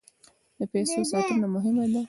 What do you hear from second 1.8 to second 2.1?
ده.